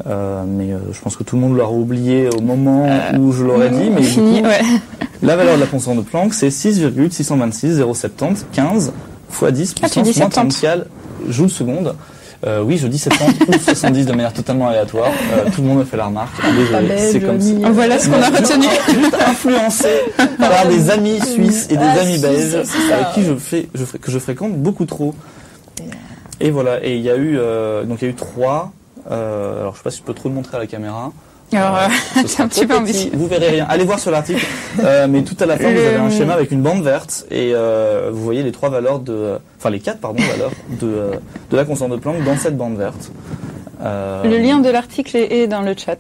Euh, 0.08 0.44
mais 0.48 0.72
euh, 0.72 0.78
je 0.94 1.02
pense 1.02 1.18
que 1.18 1.24
tout 1.24 1.36
le 1.36 1.42
monde 1.42 1.58
l'aura 1.58 1.72
oublié 1.74 2.30
au 2.38 2.40
moment 2.42 2.88
où 3.18 3.32
je 3.34 3.44
l'aurais 3.44 3.70
dit. 3.72 3.90
Mais 3.94 4.02
du 4.02 4.08
Fini, 4.08 4.42
coup, 4.42 4.48
ouais. 4.48 4.62
la 5.24 5.36
valeur 5.36 5.56
de 5.56 5.62
la 5.62 5.66
constante 5.68 5.98
de 5.98 6.02
Planck, 6.02 6.34
c'est 6.34 6.52
6,626 6.52 7.82
070 7.82 8.46
15 8.54 8.94
fois 9.30 9.52
10 9.52 9.76
Ah, 9.82 9.88
puissance 9.88 10.06
moins 10.06 10.14
70. 10.30 10.32
34 10.62 10.86
joules 11.30 11.50
seconde. 11.50 11.96
Euh, 12.48 12.62
oui, 12.64 12.78
je 12.78 12.88
dis 12.88 12.98
70 13.00 13.38
ou 13.50 13.52
70 13.72 14.06
de 14.06 14.12
manière 14.14 14.32
totalement 14.32 14.70
aléatoire. 14.70 15.10
Euh, 15.34 15.50
tout 15.54 15.62
le 15.62 15.68
monde 15.68 15.80
me 15.80 15.84
fait 15.84 15.98
la 15.98 16.06
remarque. 16.06 16.32
Désolé, 16.56 16.88
belge, 16.88 17.10
c'est 17.12 17.20
comme 17.20 17.42
ça. 17.42 17.54
Voilà 17.74 18.00
ce 18.00 18.08
qu'on 18.08 18.22
a 18.22 18.28
retenu. 18.30 18.66
Juste 18.88 19.16
influencé 19.28 19.88
par 20.38 20.68
des 20.70 20.90
amis 20.90 21.20
suisses 21.20 21.66
et 21.70 21.76
des 21.76 21.84
Ah, 21.84 22.00
amis 22.02 22.18
belges 22.20 22.54
avec 22.56 23.14
qui 23.16 23.24
je 23.26 23.36
fais, 23.36 23.68
je 23.76 23.84
fais- 23.84 23.98
que 24.00 24.10
je 24.12 24.20
fréquente 24.20 24.54
beaucoup 24.54 24.86
trop. 24.86 25.14
Et 26.42 26.52
voilà. 26.52 26.84
Et 26.86 26.96
il 26.96 27.02
y 27.02 27.10
a 27.10 27.16
eu, 27.16 27.38
euh, 27.38 27.84
donc 27.84 28.02
il 28.02 28.06
y 28.06 28.08
a 28.08 28.12
eu 28.12 28.16
trois. 28.16 28.72
euh, 29.12 29.62
alors 29.62 29.74
je 29.74 29.78
sais 29.78 29.84
pas 29.84 29.92
si 29.92 30.00
je 30.00 30.04
peux 30.04 30.14
trop 30.14 30.30
le 30.30 30.36
montrer 30.36 30.58
à 30.58 30.60
la 30.60 30.68
caméra. 30.68 31.12
Alors, 31.52 31.78
euh, 31.78 31.88
ce 32.22 32.28
c'est 32.28 32.44
un 32.44 32.48
petit 32.48 32.68
peu 32.68 32.76
ambitieux. 32.76 33.10
Vous 33.14 33.26
verrez 33.28 33.50
rien. 33.50 33.66
Allez 33.68 33.84
voir 33.84 33.98
sur 34.00 34.12
l'article. 34.12 34.46
Euh, 34.84 35.08
mais 35.10 35.24
tout 35.24 35.36
à 35.40 35.48
la 35.48 35.58
fin, 35.58 35.64
vous 35.72 35.80
avez 35.80 35.96
un 35.96 36.10
schéma 36.12 36.34
avec 36.34 36.52
une 36.52 36.62
bande 36.62 36.84
verte 36.84 37.26
et 37.32 37.54
euh, 37.56 38.10
vous 38.14 38.24
voyez 38.24 38.44
les 38.44 38.52
trois 38.52 38.70
valeurs 38.70 39.00
de, 39.00 39.40
enfin 39.58 39.72
les 39.72 39.80
quatre 39.80 40.00
pardon 40.00 40.22
valeurs 40.22 40.52
de 40.70 40.88
euh, 40.88 41.12
de 41.50 41.56
la 41.56 41.66
constante 41.66 41.92
de 41.92 41.98
Planck 41.98 42.24
dans 42.24 42.38
cette 42.38 42.56
bande 42.56 42.78
verte. 42.78 43.12
Euh, 43.82 44.24
Le 44.26 44.38
lien 44.38 44.60
de 44.60 44.70
l'article 44.70 45.18
est 45.18 45.48
dans 45.48 45.62
le 45.62 45.74
chat. 45.76 45.98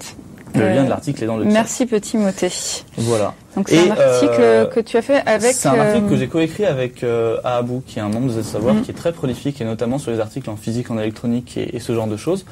Le 0.60 0.70
lien 0.70 0.84
de 0.84 0.89
l'article 0.89 1.24
est 1.24 1.28
dans 1.28 1.38
le 1.38 1.44
chat. 1.46 1.51
Merci 1.51 1.86
petit 1.86 2.18
moté. 2.18 2.50
Voilà. 2.98 3.34
Donc 3.56 3.70
c'est 3.70 3.89
un 3.89 3.92
article 3.92 4.36
euh, 4.39 4.66
que 4.66 4.80
tu 4.80 4.98
as 4.98 5.01
fait 5.01 5.22
avec. 5.25 5.54
C'est 5.54 5.68
un 5.70 5.80
article 5.80 6.06
euh, 6.06 6.10
que 6.10 6.16
j'ai 6.16 6.28
coécrit 6.28 6.66
avec 6.66 7.04
euh, 7.04 7.38
Ahabou, 7.44 7.82
qui 7.86 8.00
est 8.00 8.01
un 8.01 8.10
membre 8.10 8.34
de 8.34 8.42
Savoir, 8.42 8.75
Mhm. 8.75 8.82
qui 8.84 8.92
est 8.92 8.94
très 8.94 9.12
prolifique, 9.12 9.60
et 9.62 9.66
notamment 9.66 9.98
sur 9.98 10.12
les 10.12 10.20
articles 10.20 10.50
en 10.50 10.56
physique, 10.56 10.92
en 10.92 11.00
électronique 11.00 11.58
et, 11.58 11.75
et 11.75 11.80
ce 11.80 11.94
genre 11.94 12.08
de 12.08 12.18
choses. 12.18 12.46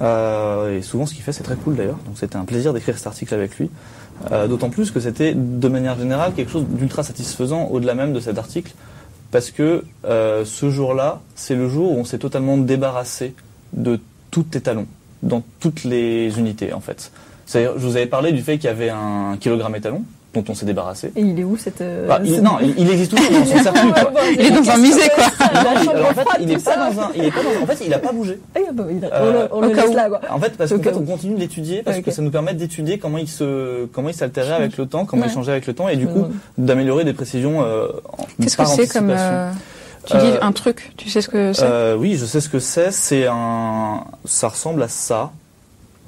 Euh, 0.00 0.78
et 0.78 0.82
souvent, 0.82 1.06
ce 1.06 1.14
qu'il 1.14 1.22
fait, 1.22 1.32
c'est 1.32 1.44
très 1.44 1.56
cool 1.56 1.76
d'ailleurs. 1.76 1.98
Donc, 2.06 2.16
c'était 2.16 2.36
un 2.36 2.44
plaisir 2.44 2.72
d'écrire 2.72 2.96
cet 2.98 3.06
article 3.06 3.34
avec 3.34 3.56
lui. 3.58 3.70
D'autant 4.48 4.70
plus 4.70 4.92
que 4.92 5.00
c'était, 5.00 5.34
de 5.34 5.68
manière 5.68 5.98
générale, 5.98 6.32
quelque 6.34 6.50
chose 6.52 6.64
d'ultra 6.68 7.02
satisfaisant 7.02 7.66
au-delà 7.72 7.94
même 7.94 8.12
de 8.12 8.20
cet 8.20 8.38
article, 8.38 8.72
parce 9.32 9.50
que 9.50 9.84
ce 10.04 10.70
jour-là, 10.70 11.20
c'est 11.34 11.56
le 11.56 11.68
jour 11.68 11.90
où 11.92 11.98
on 11.98 12.04
s'est 12.04 12.18
totalement 12.18 12.56
débarrassé 12.56 13.34
de 13.72 13.98
tout 14.30 14.46
étalon, 14.54 14.86
dans 15.24 15.42
toutes 15.58 15.82
les 15.82 16.38
unités 16.38 16.72
en 16.72 16.78
fait. 16.80 17.10
Je 17.52 17.68
vous 17.76 17.96
avais 17.96 18.06
parlé 18.06 18.32
du 18.32 18.42
fait 18.42 18.56
qu'il 18.58 18.64
y 18.68 18.72
avait 18.72 18.90
un 18.90 19.36
kilogramme 19.38 19.76
étalon, 19.76 20.02
dont 20.32 20.44
on 20.48 20.54
s'est 20.54 20.66
débarrassé. 20.66 21.12
Et 21.14 21.20
il 21.20 21.38
est 21.38 21.44
où 21.44 21.56
cette. 21.56 21.80
euh, 21.80 22.08
Bah, 22.08 22.18
il, 22.24 22.40
non, 22.40 22.52
il, 22.60 22.74
il 22.76 22.90
existe 22.90 23.12
toujours, 23.14 23.30
mais 23.30 23.38
on 23.38 23.44
s'en 23.46 23.62
sert 23.62 23.72
plus, 23.72 23.92
quoi. 23.92 24.12
Il 24.36 24.40
est 24.46 24.50
dans 24.50 24.70
un 24.70 24.78
musée, 24.78 25.08
quoi. 25.14 25.24
Il- 25.28 25.84
chambre 25.84 25.90
alors, 25.90 26.10
en 26.10 26.14
fait, 26.14 26.20
froide, 26.22 26.36
il 26.40 26.50
est 26.50 26.56
tout 26.56 26.62
pas 26.64 26.76
dans 26.76 27.00
un, 27.00 27.10
il 27.14 27.24
est 27.24 27.30
pas 27.30 27.40
dans, 27.42 27.62
en 27.62 27.66
fait, 27.66 27.84
il 27.86 27.94
a 27.94 27.98
pas 28.00 28.12
bougé. 28.12 28.40
Ah, 28.56 28.58
bah, 28.72 28.84
il 28.90 29.04
a- 29.04 29.14
Euh, 29.14 29.48
on 29.52 29.60
le, 29.60 29.66
on 29.70 29.74
laisse 29.74 29.90
où. 29.90 29.94
là, 29.94 30.08
quoi. 30.08 30.20
En 30.30 30.38
fait, 30.40 30.56
parce 30.56 30.72
qu'en 30.72 30.82
fait, 30.82 30.94
on 30.96 31.04
continue 31.04 31.34
de 31.36 31.40
l'étudier 31.40 31.82
parce 31.84 32.00
que 32.00 32.10
ça 32.10 32.22
nous 32.22 32.30
permet 32.30 32.54
d'étudier 32.54 32.98
comment 32.98 33.18
il 33.18 33.28
se, 33.28 33.84
comment 33.86 34.08
il 34.08 34.14
s'altérait 34.14 34.54
avec 34.54 34.76
le 34.76 34.86
temps, 34.86 35.04
comment 35.04 35.22
Ouais. 35.22 35.28
il 35.28 35.34
changeait 35.34 35.52
avec 35.52 35.66
le 35.66 35.74
temps, 35.74 35.88
et 35.88 35.96
du 35.96 36.06
coup, 36.08 36.26
d'améliorer 36.58 37.04
des 37.04 37.12
précisions. 37.12 37.62
Euh, 37.62 37.88
Qu'est-ce 38.40 38.56
que 38.56 38.64
c'est 38.64 38.88
comme. 38.92 39.10
anticipation. 39.10 39.36
euh, 39.36 39.50
Tu 40.06 40.16
Euh, 40.16 40.20
dis 40.20 40.36
un 40.42 40.52
truc, 40.52 40.92
tu 40.98 41.08
sais 41.08 41.22
ce 41.22 41.28
que 41.30 41.52
c'est? 41.54 41.62
Euh, 41.64 41.96
oui, 41.96 42.16
je 42.18 42.26
sais 42.26 42.40
ce 42.42 42.48
que 42.50 42.58
c'est. 42.58 42.90
C'est 42.90 43.26
un, 43.26 44.04
ça 44.26 44.48
ressemble 44.48 44.82
à 44.82 44.88
ça, 44.88 45.30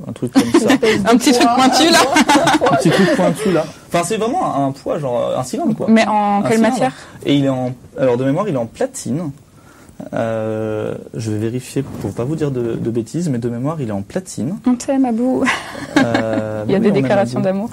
un 0.06 0.12
truc 0.12 0.32
comme 0.32 0.42
ça, 0.60 0.68
Un 1.10 1.16
petit 1.16 1.32
truc 1.32 1.48
pointu 1.56 1.90
là 1.90 1.98
un 2.70 2.76
petit 2.76 2.90
truc 2.90 3.16
pointu 3.16 3.52
là. 3.52 3.64
Enfin, 3.88 4.02
c'est 4.04 4.16
vraiment 4.16 4.66
un, 4.66 4.72
poids, 4.72 4.98
genre 4.98 5.38
un 5.38 5.42
cylindre 5.42 5.74
quoi. 5.74 5.86
Mais 5.88 6.06
en 6.06 6.40
Un 6.40 6.42
quelle 6.42 6.58
cylindre. 6.58 6.72
matière 6.72 6.92
Et 7.24 7.36
il 7.36 7.44
est 7.44 7.48
en, 7.48 7.74
alors 7.98 8.16
de 8.16 8.24
mémoire, 8.24 8.48
il 8.48 8.54
est 8.54 8.58
en 8.58 8.66
platine. 8.66 9.30
Euh, 10.12 10.94
je 11.14 11.30
vais 11.30 11.38
vérifier 11.38 11.82
pour 11.82 12.12
pas 12.12 12.24
vous 12.24 12.36
dire 12.36 12.50
de, 12.50 12.74
de 12.74 12.90
bêtises, 12.90 13.30
mais 13.30 13.38
de 13.38 13.48
mémoire, 13.48 13.80
il 13.80 13.88
est 13.88 13.92
en 13.92 14.02
platine. 14.02 14.58
On 14.66 14.74
t'aime, 14.74 15.06
Abou. 15.06 15.44
Euh, 15.96 16.64
Il 16.68 16.72
y 16.72 16.74
a 16.74 16.78
oui, 16.78 16.84
des 16.84 16.90
déclarations 16.90 17.40
d'amour. 17.40 17.70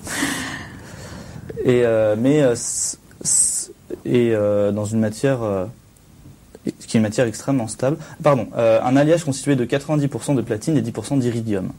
Et 1.65 1.81
euh, 1.83 2.15
mais 2.17 2.41
euh, 2.41 2.55
et 4.05 4.31
euh, 4.33 4.71
dans 4.71 4.85
une 4.85 4.99
matière 4.99 5.43
euh, 5.43 5.65
qui 6.87 6.97
est 6.97 6.99
une 6.99 7.03
matière 7.03 7.27
extrêmement 7.27 7.67
stable. 7.67 7.97
Pardon, 8.21 8.47
euh, 8.57 8.79
un 8.83 8.95
alliage 8.95 9.23
constitué 9.23 9.55
de 9.55 9.65
90% 9.65 10.35
de 10.35 10.41
platine 10.41 10.77
et 10.77 10.81
10% 10.81 11.19
d'iridium. 11.19 11.71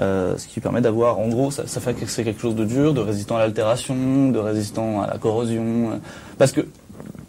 Euh, 0.00 0.36
ce 0.36 0.46
qui 0.46 0.60
permet 0.60 0.82
d'avoir, 0.82 1.18
en 1.18 1.28
gros, 1.28 1.50
ça, 1.50 1.66
ça 1.66 1.80
fait 1.80 1.94
que 1.94 2.06
c'est 2.06 2.22
quelque 2.22 2.42
chose 2.42 2.54
de 2.54 2.64
dur, 2.66 2.92
de 2.92 3.00
résistant 3.00 3.36
à 3.36 3.38
l'altération, 3.38 4.28
de 4.30 4.38
résistant 4.38 5.00
à 5.00 5.06
la 5.06 5.16
corrosion. 5.16 5.92
euh, 5.92 5.96
Parce 6.36 6.52
que, 6.52 6.60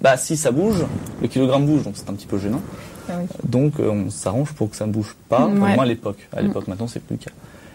bah, 0.02 0.18
si 0.18 0.36
ça 0.36 0.52
bouge, 0.52 0.84
le 1.22 1.28
kilogramme 1.30 1.66
bouge, 1.66 1.84
donc 1.84 1.94
c'est 1.96 2.10
un 2.10 2.14
petit 2.14 2.28
peu 2.28 2.38
gênant. 2.38 2.62
Ah 3.10 3.14
oui. 3.22 3.28
Donc 3.48 3.80
euh, 3.80 3.90
on 3.90 4.10
s'arrange 4.10 4.52
pour 4.54 4.70
que 4.70 4.76
ça 4.76 4.86
ne 4.86 4.92
bouge 4.92 5.16
pas, 5.30 5.46
au 5.46 5.50
Ouais. 5.50 5.56
moins 5.56 5.84
à 5.84 5.86
l'époque. 5.86 6.28
À 6.36 6.42
l'époque, 6.42 6.68
maintenant 6.68 6.88
c'est 6.88 7.00
plus 7.00 7.16
le 7.16 7.24
cas. 7.24 7.32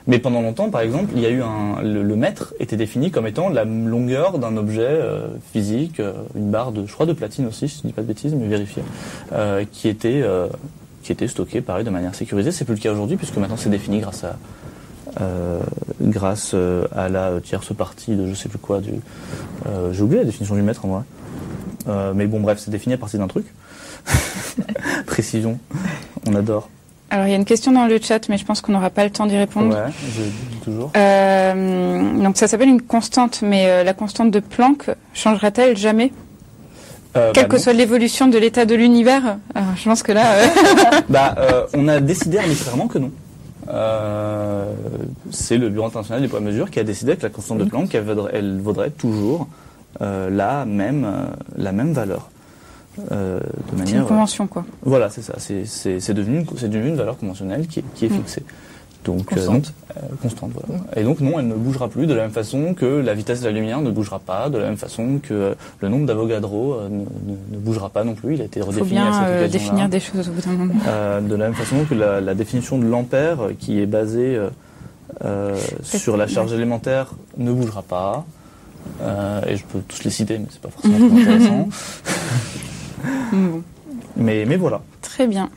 Mais 0.07 0.19
pendant 0.19 0.43
longtemps, 0.43 0.69
par 0.69 0.83
exemple, 0.83 1.13
il 1.17 1.23
y 1.23 1.27
a 1.27 1.31
eu 1.31 1.41
un 1.43 1.81
le, 1.83 2.03
le 2.03 2.15
mètre 2.17 2.53
était 2.61 2.77
défini 2.77 3.11
comme 3.11 3.27
étant 3.27 3.49
la 3.49 3.65
longueur 3.65 4.39
d'un 4.39 4.55
objet 4.59 4.83
euh, 4.87 5.29
physique, 5.51 5.99
euh, 5.99 6.13
une 6.37 6.51
barre 6.51 6.73
de, 6.73 6.85
je 6.87 6.93
crois, 6.93 7.07
de 7.07 7.15
platine 7.15 7.47
aussi, 7.47 7.71
si 7.71 7.79
je 7.83 7.87
dis 7.89 7.93
pas 7.95 8.03
de 8.03 8.07
bêtises, 8.07 8.35
mais 8.35 8.47
vérifier, 8.47 8.83
euh, 9.33 9.65
qui 9.73 9.89
était 9.89 10.23
qui 11.03 11.13
était 11.13 11.29
stocké, 11.29 11.61
pareil, 11.63 11.85
de 11.85 11.91
manière 11.91 12.15
sécurisée. 12.15 12.51
C'est 12.53 12.65
plus 12.67 12.75
le 12.75 12.81
cas 12.81 12.93
aujourd'hui 12.93 13.17
puisque 13.17 13.37
maintenant 13.39 13.57
c'est 13.57 13.71
défini 13.71 14.01
grâce 14.01 14.25
à 14.25 14.37
euh, 15.21 15.61
grâce 16.01 16.53
euh, 16.55 16.87
à 16.95 17.09
la 17.09 17.33
tierce 17.43 17.73
partie 17.75 18.17
de 18.17 18.27
je 18.29 18.35
sais 18.35 18.49
plus 18.49 18.59
quoi 18.59 18.81
du. 18.81 18.91
euh, 19.67 19.93
J'ai 19.93 20.03
oublié 20.03 20.21
la 20.21 20.27
définition 20.27 20.55
du 20.55 20.63
mètre 20.63 20.85
en 20.85 20.89
vrai. 20.89 22.13
Mais 22.15 22.27
bon, 22.27 22.41
bref, 22.41 22.59
c'est 22.61 22.71
défini 22.71 22.95
à 22.95 22.99
partir 22.99 23.21
d'un 23.21 23.29
truc. 23.29 23.47
Précision, 25.07 25.59
on 26.27 26.35
adore. 26.35 26.69
Alors, 27.11 27.27
il 27.27 27.31
y 27.31 27.35
a 27.35 27.37
une 27.37 27.45
question 27.45 27.71
dans 27.73 27.87
le 27.87 27.99
chat, 28.01 28.29
mais 28.29 28.39
je 28.39 28.45
pense 28.45 28.61
qu'on 28.61 28.73
n'aura 28.73 28.91
pas 28.91 29.05
le 29.05 29.11
temps 29.11 29.27
d'y 29.27 29.37
répondre. 29.37 29.75
Ouais, 29.75 29.93
je 30.17 30.23
dis 30.23 30.61
toujours. 30.65 30.91
Euh, 30.97 32.23
donc, 32.23 32.37
ça 32.37 32.49
s'appelle 32.49 32.69
une 32.71 32.83
constante, 32.83 33.41
mais 33.43 33.67
euh, 33.69 33.85
la 33.85 33.93
constante 33.95 34.31
de 34.31 34.41
Planck 34.41 34.91
changera-t-elle 35.13 35.77
jamais? 35.77 36.13
Euh, 37.17 37.31
Quelle 37.33 37.45
bah, 37.45 37.51
que 37.51 37.57
non. 37.57 37.63
soit 37.63 37.73
l'évolution 37.75 38.27
de 38.27 38.39
l'état 38.39 38.65
de 38.65 38.75
l'univers? 38.75 39.37
Je 39.77 39.85
pense 39.85 40.03
que 40.03 40.11
là, 40.13 40.25
Bah, 41.09 41.37
on 41.75 41.87
a 41.87 42.01
décidé 42.01 42.39
arbitrairement 42.39 42.89
que 42.89 42.99
non. 42.99 43.11
Euh, 43.69 44.73
c'est 45.31 45.57
le 45.59 45.69
Bureau 45.71 45.87
international 45.87 46.23
des 46.23 46.29
poids 46.29 46.41
et 46.41 46.43
mesures 46.43 46.71
qui 46.71 46.81
a 46.81 46.85
décidé 46.85 47.17
que 47.17 47.23
la 47.23 47.31
constante 47.31 47.59
de 47.59 47.65
Planck, 47.65 47.95
elle 47.95 48.05
vaudrait, 48.05 48.31
elle 48.35 48.61
vaudrait 48.61 48.91
toujours 48.91 49.49
euh, 50.01 50.29
la 50.31 50.65
même 50.65 51.05
euh, 51.05 51.27
la 51.57 51.73
même 51.73 51.93
valeur. 51.93 52.31
De 52.97 53.41
c'est 53.71 53.77
manière. 53.77 54.03
une 54.03 54.07
convention, 54.07 54.47
quoi. 54.47 54.65
Voilà, 54.83 55.11
c'est 55.11 55.23
ça. 55.23 55.35
C'est 55.39 56.15
devenu 56.15 56.41
une, 56.41 56.47
c'est 56.57 56.69
devenu 56.69 56.91
une 56.91 56.97
valeur 56.97 57.17
conventionnelle 57.19 57.67
qui 57.67 57.81
est, 57.81 57.85
qui 57.95 58.07
est 58.07 58.09
Mm. 58.09 58.17
fixée. 58.19 58.43
Donc 59.05 59.33
euh, 59.33 59.37
Constante. 59.37 59.75
non, 59.75 60.03
euh, 60.03 60.15
constante. 60.23 60.51
Voilà. 60.55 60.83
Et 60.97 61.03
donc 61.05 61.21
non, 61.21 61.39
elle 61.39 61.47
ne 61.49 61.55
bougera 61.55 61.89
plus 61.89 62.07
de 62.07 62.15
la 62.15 62.23
même 62.23 62.31
façon 62.31 62.73
que 62.75 62.87
la 62.87 63.13
vitesse 63.15 63.41
de 63.43 63.47
la 63.47 63.53
lumière 63.53 63.81
ne 63.83 63.91
bougera 63.91 64.19
pas, 64.19 64.49
de 64.49 64.57
la 64.59 64.65
même 64.67 64.77
façon 64.79 65.21
que 65.23 65.35
euh, 65.35 65.55
le 65.81 65.89
nombre 65.89 66.07
d'Avogadro 66.07 66.73
euh, 66.75 66.89
ne, 66.89 67.01
ne- 67.01 67.05
ne 67.53 67.59
bougera 67.59 67.91
pas 67.91 68.03
non 68.05 68.15
plus. 68.15 68.35
Il 68.35 68.41
a 68.41 68.45
été 68.45 68.61
Il 68.61 68.63
faut 68.63 68.71
redéfini 68.71 68.99
à 68.99 69.03
bien 69.03 69.13
cette 69.13 69.23
occasion-là. 69.23 69.49
définir 69.49 69.89
des 69.91 70.01
choses 70.01 70.29
au 70.29 70.33
bout 70.33 70.41
d'un 70.41 70.53
moment. 70.53 70.75
De 71.29 71.35
la 71.35 71.45
même 71.45 71.55
façon 71.55 71.85
que 71.89 71.95
la, 71.95 72.21
la 72.21 72.35
définition 72.35 72.79
de 72.79 72.87
l'ampère, 72.87 73.39
qui 73.59 73.81
est 73.81 73.87
basée 73.87 74.39
sur 75.83 76.17
la 76.17 76.27
charge 76.27 76.53
élémentaire, 76.53 77.13
ne 77.37 77.53
bougera 77.53 77.83
pas. 77.83 78.25
Et 79.47 79.57
je 79.57 79.65
peux 79.65 79.81
tous 79.87 80.03
les 80.05 80.11
citer, 80.11 80.39
mais 80.39 80.47
c'est 80.51 80.61
pas 80.61 80.71
forcément 80.71 81.09
très 81.09 81.21
intéressant. 81.23 81.69
Bon. 83.33 83.63
Mais, 84.17 84.45
mais 84.47 84.57
voilà. 84.57 84.81
Très 85.03 85.27
bien. 85.27 85.51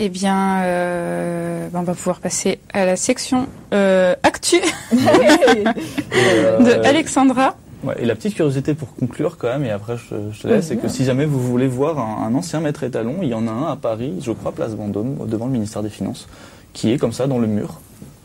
Eh 0.00 0.08
bien, 0.08 0.62
euh, 0.62 1.68
ben, 1.72 1.80
on 1.80 1.82
va 1.82 1.94
pouvoir 1.94 2.20
passer 2.20 2.60
à 2.72 2.84
la 2.86 2.94
section 2.96 3.46
euh, 3.74 4.14
actu 4.22 4.56
Euh, 4.92 6.58
de 6.58 6.86
Alexandra. 6.86 7.56
Ouais, 7.84 7.94
et 8.00 8.06
la 8.06 8.14
petite 8.14 8.34
curiosité 8.34 8.74
pour 8.74 8.94
conclure 8.94 9.36
quand 9.38 9.48
même, 9.48 9.64
et 9.64 9.70
après 9.70 9.96
je, 9.96 10.14
je 10.32 10.42
te 10.42 10.48
laisse, 10.48 10.66
c'est 10.66 10.76
que 10.76 10.88
si 10.88 11.04
jamais 11.04 11.26
vous 11.26 11.38
voulez 11.40 11.68
voir 11.68 11.98
un, 11.98 12.26
un 12.26 12.34
ancien 12.34 12.58
maître 12.60 12.82
étalon, 12.82 13.16
il 13.22 13.28
y 13.28 13.34
en 13.34 13.46
a 13.46 13.50
un 13.50 13.70
à 13.70 13.76
Paris, 13.76 14.14
je 14.20 14.32
crois 14.32 14.50
Place 14.52 14.72
Vendôme, 14.72 15.16
devant 15.28 15.46
le 15.46 15.52
ministère 15.52 15.82
des 15.82 15.88
Finances, 15.90 16.28
qui 16.72 16.92
est 16.92 16.98
comme 16.98 17.12
ça 17.12 17.26
dans 17.28 17.38
le 17.38 17.46
mur. 17.46 17.80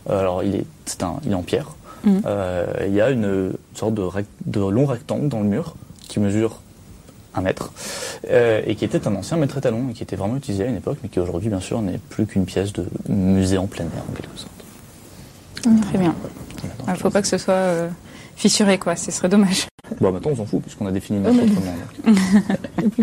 Euh, 0.09 0.19
Alors 0.19 0.43
il 0.43 0.55
est, 0.55 0.65
c'est 0.85 1.03
un, 1.03 1.15
il 1.25 1.31
est 1.31 1.35
en 1.35 1.43
pierre. 1.43 1.67
Mhm. 2.03 2.21
Euh, 2.25 2.65
Il 2.87 2.93
y 2.93 3.01
a 3.01 3.09
une 3.11 3.53
sorte 3.75 3.93
de 3.93 4.59
long 4.59 4.85
rectangle 4.85 5.27
dans 5.27 5.39
le 5.39 5.45
mur 5.47 5.75
qui 6.07 6.19
mesure 6.19 6.59
un 7.35 7.41
mètre 7.41 7.71
euh, 8.29 8.61
et 8.65 8.75
qui 8.75 8.85
était 8.85 9.07
un 9.07 9.15
ancien 9.15 9.37
maître 9.37 9.57
étalon 9.57 9.89
et 9.89 9.93
qui 9.93 10.03
était 10.03 10.15
vraiment 10.15 10.37
utilisé 10.37 10.63
à 10.63 10.67
une 10.67 10.77
époque, 10.77 10.97
mais 11.03 11.09
qui 11.09 11.19
aujourd'hui 11.19 11.49
bien 11.49 11.59
sûr 11.59 11.81
n'est 11.81 11.99
plus 12.09 12.25
qu'une 12.25 12.45
pièce 12.45 12.73
de 12.73 12.85
musée 13.09 13.57
en 13.57 13.67
plein 13.67 13.85
air 13.85 14.03
en 14.09 14.13
quelque 14.13 14.37
sorte. 14.37 14.51
Très 15.89 15.97
bien. 15.97 16.13
Il 16.87 16.91
ne 16.91 16.97
faut 16.97 17.09
pas 17.09 17.21
que 17.21 17.27
ce 17.27 17.37
soit 17.37 17.53
euh, 17.53 17.89
fissuré, 18.35 18.77
quoi. 18.77 18.95
Ce 18.95 19.11
serait 19.11 19.29
dommage. 19.29 19.67
Bon, 19.99 20.11
maintenant 20.11 20.31
on 20.31 20.35
s'en 20.37 20.45
fout 20.45 20.61
puisqu'on 20.61 20.87
a 20.87 20.91
défini 20.91 21.19
notre 21.19 21.43
autrement. 21.43 21.73
donc. 22.77 22.93